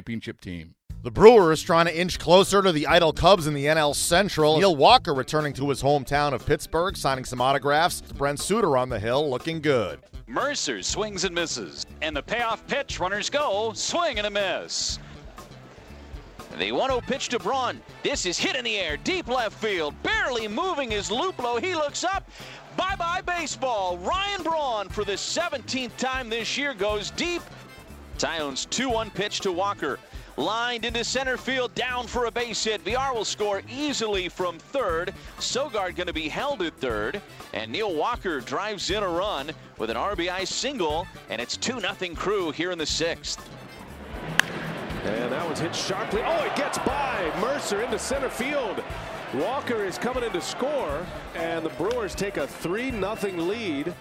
championship 0.00 0.40
team. 0.40 0.74
The 1.02 1.10
Brewers 1.10 1.62
trying 1.62 1.84
to 1.86 1.98
inch 1.98 2.18
closer 2.18 2.62
to 2.62 2.72
the 2.72 2.86
idle 2.86 3.12
Cubs 3.12 3.46
in 3.46 3.52
the 3.52 3.66
NL 3.66 3.94
Central. 3.94 4.56
Neil 4.56 4.74
Walker 4.74 5.12
returning 5.12 5.52
to 5.54 5.68
his 5.68 5.82
hometown 5.82 6.32
of 6.32 6.44
Pittsburgh, 6.46 6.96
signing 6.96 7.24
some 7.24 7.40
autographs. 7.40 8.00
Brent 8.00 8.40
Suter 8.40 8.78
on 8.78 8.88
the 8.88 8.98
hill, 8.98 9.28
looking 9.28 9.60
good. 9.60 10.00
Mercer 10.26 10.82
swings 10.82 11.24
and 11.24 11.34
misses. 11.34 11.84
And 12.00 12.16
the 12.16 12.22
payoff 12.22 12.66
pitch, 12.66 12.98
runners 12.98 13.28
go, 13.28 13.72
swing 13.74 14.16
and 14.18 14.26
a 14.26 14.30
miss. 14.30 14.98
The 16.58 16.72
1 16.72 16.90
0 16.90 17.00
pitch 17.02 17.28
to 17.28 17.38
Braun. 17.38 17.80
This 18.02 18.24
is 18.24 18.38
hit 18.38 18.56
in 18.56 18.64
the 18.64 18.76
air, 18.76 18.96
deep 18.96 19.28
left 19.28 19.58
field, 19.58 19.94
barely 20.02 20.48
moving 20.48 20.90
his 20.90 21.10
Luplo. 21.10 21.62
He 21.62 21.74
looks 21.74 22.04
up. 22.04 22.28
Bye 22.76 22.96
bye 22.96 23.20
baseball. 23.20 23.98
Ryan 23.98 24.42
Braun 24.42 24.88
for 24.88 25.04
the 25.04 25.12
17th 25.12 25.96
time 25.96 26.28
this 26.30 26.56
year 26.56 26.72
goes 26.72 27.10
deep. 27.10 27.42
Taillon's 28.20 28.66
2 28.66 28.90
1 28.90 29.10
pitch 29.10 29.40
to 29.40 29.50
Walker. 29.50 29.98
Lined 30.36 30.84
into 30.84 31.02
center 31.04 31.38
field, 31.38 31.74
down 31.74 32.06
for 32.06 32.26
a 32.26 32.30
base 32.30 32.62
hit. 32.62 32.84
VR 32.84 33.14
will 33.14 33.24
score 33.24 33.62
easily 33.66 34.28
from 34.28 34.58
third. 34.58 35.14
Sogard 35.38 35.96
going 35.96 36.06
to 36.06 36.12
be 36.12 36.28
held 36.28 36.60
at 36.60 36.74
third. 36.78 37.22
And 37.54 37.72
Neil 37.72 37.94
Walker 37.94 38.40
drives 38.40 38.90
in 38.90 39.02
a 39.02 39.08
run 39.08 39.50
with 39.78 39.88
an 39.88 39.96
RBI 39.96 40.46
single. 40.46 41.06
And 41.30 41.40
it's 41.40 41.56
2 41.56 41.80
0 41.80 41.94
crew 42.14 42.50
here 42.50 42.72
in 42.72 42.78
the 42.78 42.84
sixth. 42.84 43.48
And 45.04 45.32
that 45.32 45.46
one's 45.46 45.60
hit 45.60 45.74
sharply. 45.74 46.20
Oh, 46.22 46.44
it 46.44 46.54
gets 46.56 46.76
by 46.78 47.32
Mercer 47.40 47.80
into 47.80 47.98
center 47.98 48.28
field. 48.28 48.84
Walker 49.32 49.82
is 49.82 49.96
coming 49.96 50.24
in 50.24 50.32
to 50.32 50.42
score, 50.42 51.06
and 51.34 51.64
the 51.64 51.70
Brewers 51.70 52.14
take 52.14 52.36
a 52.36 52.46
3 52.46 52.90
0 52.90 53.16
lead. 53.36 53.94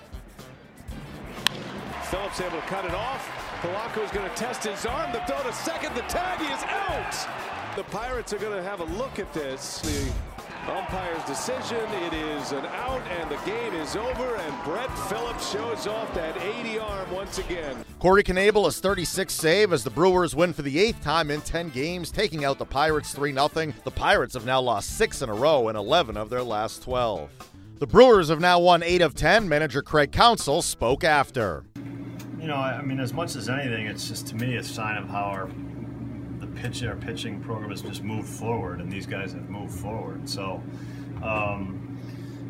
Phillips 2.04 2.42
able 2.42 2.59
to 2.59 2.67
cut 2.67 2.83
it 2.83 2.94
off. 2.94 3.48
Polanco 3.61 4.05
is 4.05 4.11
going 4.11 4.29
to 4.29 4.35
test 4.38 4.63
his 4.63 4.85
arm. 4.85 5.11
The 5.11 5.19
throw 5.27 5.43
to 5.43 5.52
second. 5.52 5.93
The 5.93 6.02
tag. 6.03 6.39
Is 6.39 6.63
out. 6.63 7.75
The 7.75 7.83
Pirates 7.83 8.31
are 8.31 8.38
going 8.38 8.55
to 8.55 8.63
have 8.63 8.79
a 8.79 8.85
look 8.97 9.19
at 9.19 9.33
this. 9.33 9.80
The 9.80 10.71
umpire's 10.71 11.21
decision. 11.25 11.83
It 12.05 12.14
is 12.14 12.53
an 12.53 12.65
out, 12.67 13.02
and 13.19 13.30
the 13.30 13.36
game 13.45 13.73
is 13.73 13.98
over. 13.98 14.37
And 14.37 14.64
Brett 14.64 14.89
Phillips 15.09 15.52
shows 15.52 15.87
off 15.87 16.14
that 16.14 16.37
80 16.42 16.80
arm 16.80 17.11
once 17.11 17.37
again. 17.37 17.83
Corey 17.99 18.23
Knebel, 18.23 18.64
his 18.64 18.80
36th 18.80 19.31
save 19.31 19.73
as 19.73 19.83
the 19.83 19.89
Brewers 19.89 20.33
win 20.33 20.53
for 20.53 20.61
the 20.61 20.80
eighth 20.80 21.02
time 21.02 21.30
in 21.30 21.42
10 21.42 21.69
games, 21.71 22.11
taking 22.11 22.45
out 22.45 22.59
the 22.59 22.65
Pirates 22.65 23.14
3 23.14 23.33
0. 23.33 23.49
The 23.83 23.92
Pirates 23.92 24.36
have 24.36 24.45
now 24.45 24.61
lost 24.61 24.98
six 24.98 25.21
in 25.21 25.27
a 25.27 25.33
row 25.33 25.67
in 25.67 25.75
11 25.75 26.15
of 26.15 26.30
their 26.30 26.43
last 26.43 26.83
12. 26.83 27.30
The 27.80 27.87
Brewers 27.87 28.30
have 28.30 28.39
now 28.39 28.59
won 28.59 28.83
8 28.83 29.02
of 29.02 29.15
10. 29.15 29.49
Manager 29.49 29.81
Craig 29.81 30.14
Counsell 30.14 30.61
spoke 30.61 31.03
after. 31.03 31.65
You 32.39 32.48
know, 32.48 32.55
I 32.55 32.82
mean, 32.82 33.00
as 33.00 33.14
much 33.14 33.36
as 33.36 33.50
anything, 33.50 33.88
it's 33.88 34.08
just 34.08 34.27
to 34.27 34.36
me 34.36 34.55
a 34.55 34.64
sign 34.64 34.98
of 34.98 35.10
how 35.10 35.23
our 35.23 35.50
the 36.39 36.48
pitch 36.48 36.83
our 36.83 36.95
pitching 36.95 37.42
program 37.42 37.70
has 37.70 37.82
just 37.82 38.04
moved 38.04 38.30
forward, 38.30 38.80
and 38.80 38.92
these 38.92 39.05
guys 39.05 39.33
have 39.33 39.50
moved 39.50 39.77
forward. 39.77 40.27
So, 40.30 40.64
um, 41.22 41.99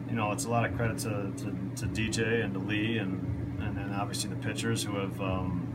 you 0.08 0.16
know, 0.16 0.32
it's 0.32 0.46
a 0.46 0.50
lot 0.50 0.66
of 0.66 0.76
credit 0.76 1.00
to, 1.00 1.32
to, 1.38 1.46
to 1.76 1.86
DJ 1.88 2.44
and 2.44 2.54
to 2.54 2.60
Lee, 2.60 2.98
and 3.00 3.60
and 3.62 3.76
then 3.76 3.92
obviously 3.94 4.30
the 4.30 4.36
pitchers 4.36 4.84
who 4.84 4.96
have 4.98 5.20
um, 5.22 5.70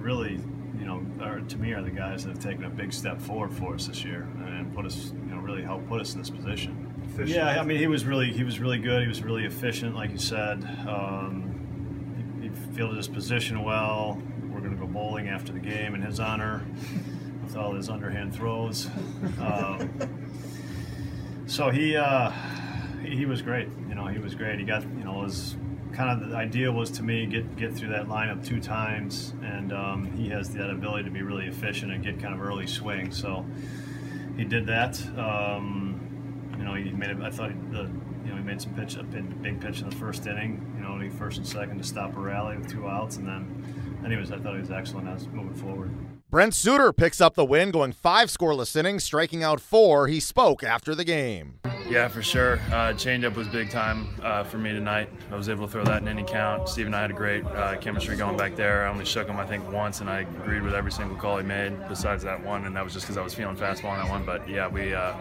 really, 0.00 0.38
you 0.78 0.84
know, 0.84 1.04
are, 1.20 1.40
to 1.40 1.56
me 1.56 1.72
are 1.72 1.82
the 1.82 1.90
guys 1.90 2.24
that 2.24 2.30
have 2.30 2.38
taken 2.38 2.64
a 2.64 2.70
big 2.70 2.92
step 2.92 3.20
forward 3.20 3.52
for 3.52 3.74
us 3.74 3.86
this 3.86 4.04
year 4.04 4.28
and 4.38 4.72
put 4.74 4.86
us, 4.86 5.12
you 5.26 5.34
know, 5.34 5.40
really 5.40 5.62
helped 5.62 5.88
put 5.88 6.00
us 6.00 6.12
in 6.14 6.20
this 6.20 6.30
position. 6.30 6.82
Efficient. 7.04 7.30
Yeah, 7.30 7.60
I 7.60 7.64
mean, 7.64 7.78
he 7.78 7.86
was 7.86 8.04
really 8.04 8.32
he 8.32 8.44
was 8.44 8.60
really 8.60 8.78
good. 8.78 9.02
He 9.02 9.08
was 9.08 9.22
really 9.22 9.44
efficient, 9.44 9.94
like 9.94 10.10
you 10.10 10.18
said. 10.18 10.62
Um, 10.86 11.45
fielded 12.76 12.98
his 12.98 13.08
position 13.08 13.62
well. 13.62 14.20
We're 14.52 14.60
going 14.60 14.72
to 14.72 14.76
go 14.76 14.86
bowling 14.86 15.28
after 15.28 15.50
the 15.50 15.58
game 15.58 15.94
in 15.94 16.02
his 16.02 16.20
honor 16.20 16.62
with 17.42 17.56
all 17.56 17.72
his 17.72 17.88
underhand 17.88 18.34
throws. 18.34 18.88
Um, 19.40 19.98
so 21.46 21.70
he 21.70 21.96
uh, 21.96 22.30
he 23.02 23.16
he 23.16 23.26
was 23.26 23.40
great. 23.40 23.68
You 23.88 23.94
know, 23.94 24.06
he 24.08 24.18
was 24.18 24.34
great. 24.34 24.58
He 24.58 24.66
got 24.66 24.82
you 24.82 25.04
know 25.04 25.22
his 25.22 25.56
kind 25.94 26.22
of 26.22 26.28
the 26.28 26.36
idea 26.36 26.70
was 26.70 26.90
to 26.92 27.02
me 27.02 27.24
get 27.24 27.56
get 27.56 27.72
through 27.72 27.88
that 27.88 28.08
lineup 28.08 28.46
two 28.46 28.60
times, 28.60 29.32
and 29.42 29.72
um, 29.72 30.12
he 30.12 30.28
has 30.28 30.50
that 30.50 30.68
ability 30.68 31.04
to 31.04 31.10
be 31.10 31.22
really 31.22 31.46
efficient 31.46 31.92
and 31.92 32.04
get 32.04 32.20
kind 32.20 32.34
of 32.34 32.42
early 32.42 32.66
swing. 32.66 33.10
So 33.10 33.46
he 34.36 34.44
did 34.44 34.66
that. 34.66 35.00
Um, 35.16 35.98
you 36.58 36.64
know, 36.64 36.74
he 36.74 36.90
made. 36.90 37.08
it. 37.08 37.22
I 37.22 37.30
thought 37.30 37.52
he, 37.52 37.56
the 37.70 37.90
you 38.26 38.32
know 38.32 38.38
he 38.38 38.42
made 38.42 38.60
some 38.60 38.74
pitch, 38.74 38.96
a 38.96 39.04
big 39.04 39.40
big 39.42 39.60
pitch 39.60 39.80
in 39.80 39.88
the 39.88 39.96
first 39.96 40.26
inning. 40.26 40.74
You 40.76 40.82
know, 40.82 40.98
he 40.98 41.08
first 41.08 41.38
and 41.38 41.46
second 41.46 41.78
to 41.78 41.84
stop 41.84 42.16
a 42.16 42.20
rally 42.20 42.56
with 42.56 42.68
two 42.68 42.88
outs, 42.88 43.16
and 43.16 43.26
then 43.26 44.02
anyways. 44.04 44.32
I 44.32 44.38
thought 44.38 44.54
he 44.54 44.60
was 44.60 44.70
excellent 44.70 45.08
as 45.08 45.26
moving 45.28 45.54
forward. 45.54 45.90
Brent 46.28 46.54
Suter 46.54 46.92
picks 46.92 47.20
up 47.20 47.34
the 47.34 47.44
win, 47.44 47.70
going 47.70 47.92
five 47.92 48.28
scoreless 48.28 48.74
innings, 48.74 49.04
striking 49.04 49.44
out 49.44 49.60
four. 49.60 50.08
He 50.08 50.18
spoke 50.18 50.64
after 50.64 50.94
the 50.94 51.04
game. 51.04 51.60
Yeah, 51.88 52.08
for 52.08 52.20
sure. 52.20 52.54
Uh, 52.72 52.92
changeup 52.94 53.36
was 53.36 53.46
big 53.46 53.70
time 53.70 54.08
uh, 54.20 54.42
for 54.42 54.58
me 54.58 54.72
tonight. 54.72 55.08
I 55.30 55.36
was 55.36 55.48
able 55.48 55.66
to 55.66 55.72
throw 55.72 55.84
that 55.84 56.02
in 56.02 56.08
any 56.08 56.24
count. 56.24 56.68
Steve 56.68 56.86
and 56.86 56.96
I 56.96 57.02
had 57.02 57.12
a 57.12 57.14
great 57.14 57.44
uh, 57.44 57.76
chemistry 57.76 58.16
going 58.16 58.36
back 58.36 58.56
there. 58.56 58.86
I 58.86 58.90
only 58.90 59.04
shook 59.04 59.28
him, 59.28 59.38
I 59.38 59.46
think, 59.46 59.70
once, 59.70 60.00
and 60.00 60.10
I 60.10 60.22
agreed 60.22 60.62
with 60.62 60.74
every 60.74 60.90
single 60.90 61.16
call 61.16 61.38
he 61.38 61.44
made 61.44 61.72
besides 61.88 62.24
that 62.24 62.42
one, 62.44 62.64
and 62.64 62.74
that 62.74 62.82
was 62.82 62.92
just 62.92 63.06
because 63.06 63.16
I 63.16 63.22
was 63.22 63.34
feeling 63.34 63.56
fastball 63.56 63.90
on 63.90 64.04
that 64.04 64.10
one. 64.10 64.24
But 64.24 64.48
yeah, 64.48 64.66
we 64.66 64.94
uh, 64.94 65.14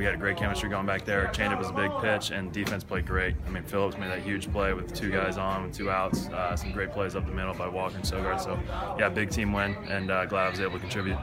we 0.00 0.06
had 0.06 0.14
a 0.14 0.16
great 0.16 0.38
chemistry 0.38 0.70
going 0.70 0.86
back 0.86 1.04
there. 1.04 1.26
Changeup 1.26 1.58
was 1.58 1.68
a 1.68 1.74
big 1.74 1.90
pitch, 2.00 2.30
and 2.30 2.50
defense 2.52 2.82
played 2.82 3.06
great. 3.06 3.34
I 3.46 3.50
mean, 3.50 3.62
Phillips 3.64 3.98
made 3.98 4.10
that 4.10 4.22
huge 4.22 4.50
play 4.50 4.72
with 4.72 4.94
two 4.94 5.10
guys 5.10 5.36
on, 5.36 5.64
with 5.64 5.76
two 5.76 5.90
outs. 5.90 6.26
Uh, 6.28 6.56
some 6.56 6.72
great 6.72 6.90
plays 6.90 7.14
up 7.14 7.26
the 7.26 7.32
middle 7.32 7.52
by 7.52 7.68
Walker 7.68 7.96
and 7.96 8.04
Sogard. 8.04 8.40
So 8.40 8.58
yeah, 8.98 9.10
big 9.10 9.28
team 9.28 9.52
win, 9.52 9.76
and 9.90 10.10
uh, 10.10 10.24
glad 10.24 10.46
I 10.46 10.50
was 10.52 10.60
able 10.60 10.72
to 10.72 10.78
contribute. 10.78 11.18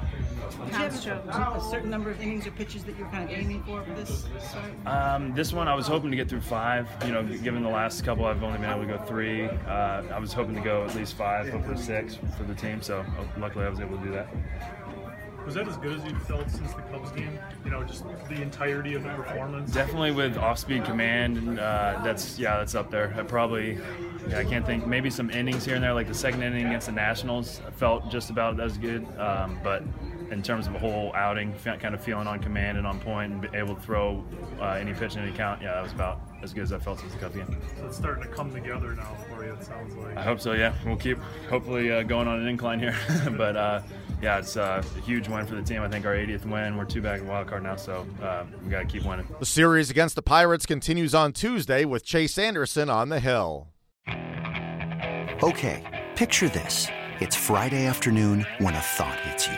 Did 0.66 0.68
you 0.68 0.74
have 0.74 1.08
a, 1.08 1.58
a 1.58 1.68
certain 1.72 1.90
number 1.90 2.12
of 2.12 2.22
innings 2.22 2.46
or 2.46 2.52
pitches 2.52 2.84
that 2.84 2.96
you're 3.00 3.10
kind 3.10 3.24
of 3.24 3.36
aiming 3.36 3.64
for 3.64 3.82
for 3.82 3.94
this 3.94 4.26
start? 4.48 4.72
Um, 4.86 5.34
this 5.34 5.54
one, 5.54 5.68
I 5.68 5.74
was 5.74 5.88
hoping 5.88 6.12
to 6.12 6.16
get 6.16 6.30
through 6.30 6.42
five. 6.42 6.88
You 7.04 7.14
know, 7.14 7.24
given 7.24 7.64
the 7.64 7.70
last 7.70 8.06
couple, 8.06 8.26
I've 8.26 8.44
only 8.44 8.60
been 8.60 8.70
able 8.70 8.82
to 8.82 8.88
go 8.96 9.04
three. 9.06 9.46
Uh, 9.46 10.04
I 10.14 10.20
was 10.20 10.34
hoping 10.34 10.54
to 10.54 10.62
go 10.62 10.86
at 10.86 10.96
least 10.96 11.16
five, 11.16 11.50
hopefully 11.50 11.82
six 11.82 12.20
for 12.38 12.44
the 12.44 12.54
team. 12.54 12.84
So 12.84 13.04
luckily, 13.40 13.66
I 13.66 13.70
was 13.70 13.80
able 13.80 13.98
to 13.98 14.04
do 14.04 14.12
that. 14.12 14.28
Was 15.46 15.56
that 15.56 15.68
as 15.68 15.78
good 15.78 15.98
as 15.98 16.04
you 16.04 16.16
felt 16.20 16.50
since 16.50 16.74
the 16.74 16.82
Cubs 16.84 17.12
game? 17.12 17.40
You 17.64 17.72
know, 17.72 17.84
just 17.84 18.04
the 18.28 18.42
entirety 18.42 18.96
of 18.96 19.04
the 19.04 19.10
performance. 19.10 19.72
Definitely 19.72 20.12
with 20.12 20.38
off-speed 20.38 20.84
command, 20.84 21.38
and 21.38 21.60
uh, 21.60 22.02
that's 22.04 22.38
yeah, 22.38 22.58
that's 22.58 22.76
up 22.76 22.92
there. 22.92 23.14
I 23.18 23.24
probably, 23.24 23.80
yeah, 24.28 24.40
I 24.40 24.44
can't 24.44 24.66
think. 24.66 24.86
Maybe 24.86 25.10
some 25.10 25.30
innings 25.30 25.64
here 25.64 25.76
and 25.76 25.84
there, 25.84 25.94
like 25.94 26.08
the 26.08 26.14
second 26.14 26.44
inning 26.44 26.66
against 26.66 26.88
the 26.88 26.94
Nationals, 26.94 27.62
I 27.66 27.72
felt 27.72 28.10
just 28.10 28.30
about 28.30 28.60
as 28.60 28.78
good. 28.78 29.08
Um, 29.18 29.58
but 29.64 29.84
in 30.32 30.44
terms 30.44 30.68
of 30.68 30.76
a 30.76 30.80
whole 30.80 31.12
outing, 31.16 31.54
kind 31.64 31.94
of 31.94 32.04
feeling 32.04 32.28
on 32.28 32.40
command 32.40 32.78
and 32.78 32.86
on 32.86 33.00
point, 33.00 33.32
and 33.32 33.42
be 33.42 33.50
able 33.54 33.76
to 33.76 33.82
throw 33.82 34.24
uh, 34.60 34.72
any 34.72 34.94
pitch 34.94 35.16
in 35.16 35.22
any 35.22 35.32
count, 35.32 35.62
yeah, 35.62 35.74
that 35.74 35.84
was 35.84 35.94
about 35.94 36.22
as 36.44 36.54
good 36.54 36.64
as 36.64 36.74
I 36.74 36.80
felt 36.80 37.00
since 37.00 37.14
the 37.14 37.20
Cubs 37.20 37.36
game. 37.36 37.58
So 37.78 37.88
it's 37.88 37.98
starting 37.98 38.24
to 38.24 38.30
come 38.30 38.52
together 38.52 38.94
now 38.94 39.16
for 39.30 39.46
you. 39.46 39.54
It 39.54 39.64
sounds 39.64 39.96
like. 39.96 40.18
I 40.18 40.24
hope 40.24 40.40
so. 40.40 40.54
Yeah, 40.54 40.74
we'll 40.86 40.98
keep 40.98 41.18
hopefully 41.50 41.92
uh, 41.92 42.04
going 42.04 42.28
on 42.28 42.40
an 42.40 42.48
incline 42.48 42.80
here, 42.80 42.96
but 43.38 43.56
uh, 43.56 43.82
yeah, 44.22 44.40
it's 44.40 44.58
uh, 44.58 44.84
a 44.96 45.02
huge 45.02 45.28
win 45.28 45.46
for 45.46 45.56
the 45.56 45.62
team. 45.62 45.82
I 45.82 45.88
think 45.88 46.06
our 46.06 46.14
80th 46.14 46.46
win. 46.46 46.78
We're 46.78 46.86
two 46.86 47.02
back 47.02 47.22
in 47.22 47.28
wild 47.28 47.48
card 47.48 47.64
now, 47.64 47.76
so 47.76 48.06
uh, 48.22 48.46
we 48.64 48.70
got 48.70 48.80
to 48.80 48.86
keep 48.86 49.04
winning. 49.04 49.28
The 49.40 49.46
series 49.46 49.90
against 49.90 50.16
the 50.16 50.22
Pirates 50.22 50.66
continues 50.66 51.14
on 51.14 51.34
Tuesday 51.34 51.86
with 51.86 52.04
Chase 52.04 52.38
Anderson 52.38 52.90
on 52.90 53.10
the 53.10 53.20
hill. 53.20 53.68
Okay, 55.44 56.06
picture 56.16 56.50
this. 56.50 56.88
It's 57.20 57.36
Friday 57.36 57.86
afternoon 57.86 58.46
when 58.60 58.74
a 58.74 58.80
thought 58.80 59.20
hits 59.22 59.48
you. 59.48 59.58